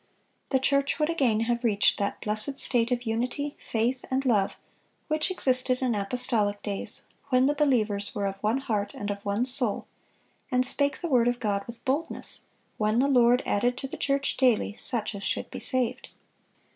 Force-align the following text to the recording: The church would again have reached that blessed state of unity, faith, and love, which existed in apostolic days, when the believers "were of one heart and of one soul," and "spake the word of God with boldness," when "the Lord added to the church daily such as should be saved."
The 0.49 0.57
church 0.59 0.97
would 0.97 1.11
again 1.11 1.41
have 1.41 1.63
reached 1.63 1.99
that 1.99 2.21
blessed 2.21 2.57
state 2.57 2.91
of 2.91 3.05
unity, 3.05 3.55
faith, 3.63 4.03
and 4.09 4.25
love, 4.25 4.55
which 5.09 5.29
existed 5.29 5.77
in 5.79 5.93
apostolic 5.93 6.63
days, 6.63 7.03
when 7.29 7.45
the 7.45 7.53
believers 7.53 8.15
"were 8.15 8.25
of 8.25 8.37
one 8.37 8.57
heart 8.57 8.93
and 8.95 9.11
of 9.11 9.23
one 9.23 9.45
soul," 9.45 9.85
and 10.51 10.65
"spake 10.65 11.01
the 11.01 11.07
word 11.07 11.27
of 11.27 11.39
God 11.39 11.67
with 11.67 11.85
boldness," 11.85 12.41
when 12.79 12.97
"the 12.97 13.07
Lord 13.07 13.43
added 13.45 13.77
to 13.77 13.87
the 13.87 13.95
church 13.95 14.37
daily 14.37 14.73
such 14.73 15.13
as 15.13 15.23
should 15.23 15.51
be 15.51 15.59
saved." 15.59 16.09